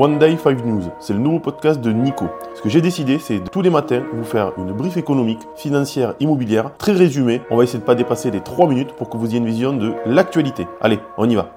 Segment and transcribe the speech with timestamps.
[0.00, 2.26] One Day 5 News, c'est le nouveau podcast de Nico.
[2.54, 6.70] Ce que j'ai décidé, c'est tous les matins vous faire une brief économique, financière, immobilière,
[6.78, 7.42] très résumée.
[7.50, 9.72] On va essayer de pas dépasser les 3 minutes pour que vous ayez une vision
[9.72, 10.68] de l'actualité.
[10.80, 11.50] Allez, on y va.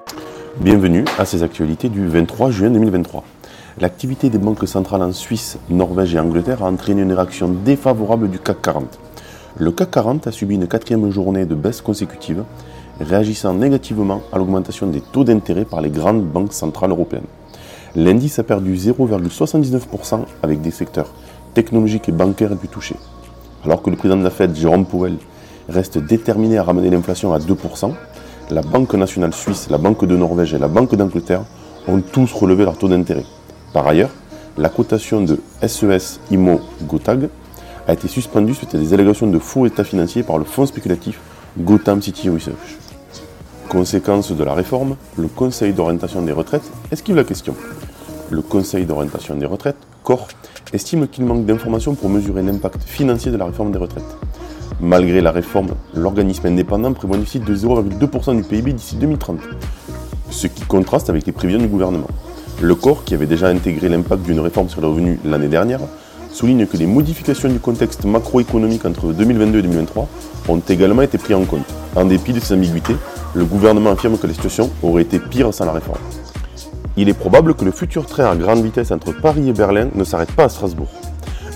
[0.57, 3.23] Bienvenue à ces actualités du 23 juin 2023.
[3.79, 8.39] L'activité des banques centrales en Suisse, Norvège et Angleterre a entraîné une réaction défavorable du
[8.39, 8.99] CAC 40.
[9.59, 12.43] Le CAC 40 a subi une quatrième journée de baisse consécutive,
[12.99, 17.27] réagissant négativement à l'augmentation des taux d'intérêt par les grandes banques centrales européennes.
[17.95, 21.11] L'indice a perdu 0,79% avec des secteurs
[21.53, 22.95] technologiques et bancaires plus touchés.
[23.65, 25.17] Alors que le président de la Fed, Jérôme Powell,
[25.67, 27.93] reste déterminé à ramener l'inflation à 2%,
[28.49, 31.43] la Banque nationale suisse, la Banque de Norvège et la Banque d'Angleterre
[31.87, 33.25] ont tous relevé leur taux d'intérêt.
[33.73, 34.09] Par ailleurs,
[34.57, 37.29] la cotation de SES IMO Gotag
[37.87, 41.19] a été suspendue suite à des allégations de faux états financiers par le fonds spéculatif
[41.59, 42.77] Gotham City Research.
[43.69, 47.55] Conséquence de la réforme, le Conseil d'orientation des retraites esquive la question.
[48.31, 50.29] Le Conseil d'orientation des retraites, COR,
[50.71, 54.17] estime qu'il manque d'informations pour mesurer l'impact financier de la réforme des retraites.
[54.79, 59.37] Malgré la réforme, l'organisme indépendant prévoit un déficit de 0,2% du PIB d'ici 2030,
[60.29, 62.07] ce qui contraste avec les prévisions du gouvernement.
[62.61, 65.81] Le corps, qui avait déjà intégré l'impact d'une réforme sur les revenus l'année dernière,
[66.31, 70.07] souligne que les modifications du contexte macroéconomique entre 2022 et 2023
[70.47, 71.67] ont également été prises en compte.
[71.97, 72.95] En dépit de ces ambiguïtés,
[73.33, 75.99] le gouvernement affirme que la situation aurait été pire sans la réforme.
[76.97, 80.03] Il est probable que le futur train à grande vitesse entre Paris et Berlin ne
[80.03, 80.89] s'arrête pas à Strasbourg.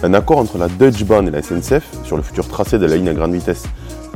[0.04, 2.96] Un accord entre la Deutsche Bahn et la SNCF sur le futur tracé de la
[2.96, 3.64] ligne à grande vitesse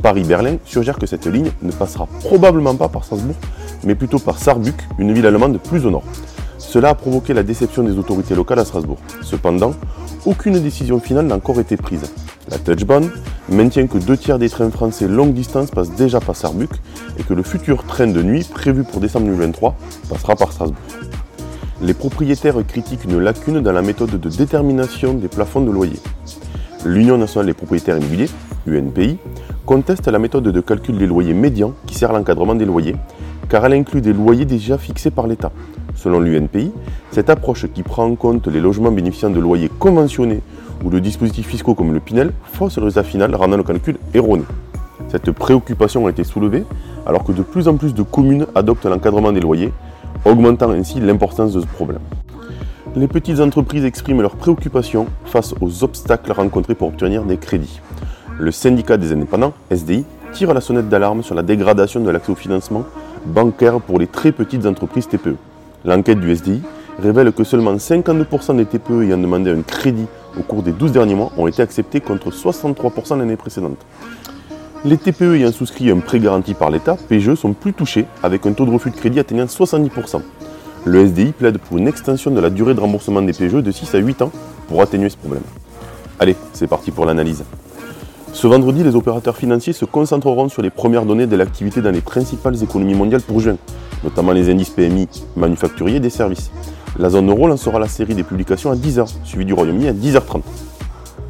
[0.00, 3.36] Paris-Berlin suggère que cette ligne ne passera probablement pas par Strasbourg,
[3.84, 6.04] mais plutôt par Saarbrück, une ville allemande plus au nord.
[6.58, 8.98] Cela a provoqué la déception des autorités locales à Strasbourg.
[9.22, 9.74] Cependant,
[10.24, 12.10] aucune décision finale n'a encore été prise.
[12.48, 13.10] La Touchbahn
[13.50, 16.70] maintient que deux tiers des trains français longue distance passent déjà par Saarbrück
[17.18, 19.76] et que le futur train de nuit prévu pour décembre 2023
[20.08, 20.80] passera par Strasbourg.
[21.82, 25.98] Les propriétaires critiquent une lacune dans la méthode de détermination des plafonds de loyer.
[26.84, 28.28] L'Union nationale des propriétaires immobiliers,
[28.66, 29.18] UNPI,
[29.66, 32.96] conteste la méthode de calcul des loyers médians qui sert à l'encadrement des loyers,
[33.48, 35.52] car elle inclut des loyers déjà fixés par l'État.
[35.96, 36.70] Selon l'UNPI,
[37.10, 40.40] cette approche qui prend en compte les logements bénéficiant de loyers conventionnés
[40.84, 44.44] ou de dispositifs fiscaux comme le Pinel fausse le résultat final, rendant le calcul erroné.
[45.08, 46.64] Cette préoccupation a été soulevée
[47.06, 49.72] alors que de plus en plus de communes adoptent l'encadrement des loyers,
[50.24, 52.00] augmentant ainsi l'importance de ce problème.
[52.96, 57.80] Les petites entreprises expriment leurs préoccupations face aux obstacles rencontrés pour obtenir des crédits.
[58.38, 62.34] Le syndicat des indépendants, SDI, tire la sonnette d'alarme sur la dégradation de l'accès au
[62.34, 62.84] financement
[63.26, 65.36] bancaire pour les très petites entreprises TPE.
[65.84, 66.62] L'enquête du SDI
[67.00, 70.06] révèle que seulement 52% des TPE ayant demandé un crédit
[70.38, 73.78] au cours des 12 derniers mois ont été acceptés contre 63% l'année précédente.
[74.84, 78.52] Les TPE ayant souscrit un prêt garanti par l'État, PGE, sont plus touchés avec un
[78.52, 80.22] taux de refus de crédit atteignant 70%.
[80.86, 83.94] Le SDI plaide pour une extension de la durée de remboursement des PGE de 6
[83.94, 84.32] à 8 ans
[84.68, 85.42] pour atténuer ce problème.
[86.18, 87.44] Allez, c'est parti pour l'analyse.
[88.32, 92.00] Ce vendredi, les opérateurs financiers se concentreront sur les premières données de l'activité dans les
[92.00, 93.56] principales économies mondiales pour juin,
[94.04, 96.50] notamment les indices PMI manufacturiers et des services.
[97.00, 100.42] La zone euro lancera la série des publications à 10h, suivi du Royaume-Uni à 10h30.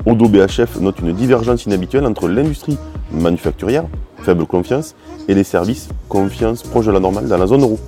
[0.04, 2.76] Odo BHF note une divergence inhabituelle entre l'industrie
[3.12, 3.84] manufacturière,
[4.24, 4.96] faible confiance,
[5.28, 7.78] et les services, confiance proche de la normale dans la zone euro.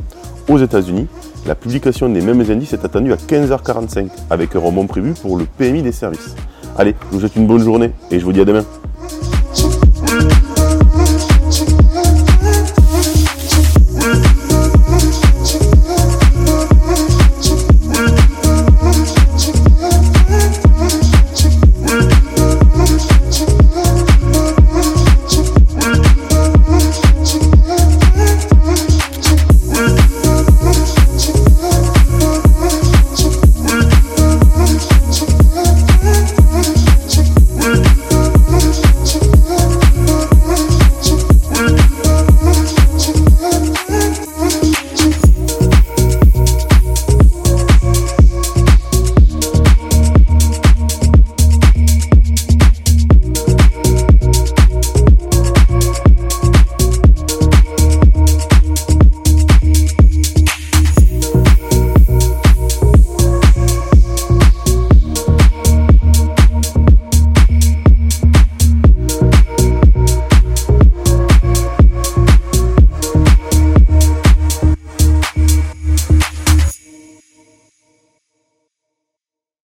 [0.48, 1.08] Aux États-Unis,
[1.44, 5.44] la publication des mêmes indices est attendue à 15h45, avec un rebond prévu pour le
[5.44, 6.36] PMI des services.
[6.78, 8.64] Allez, je vous souhaite une bonne journée et je vous dis à demain.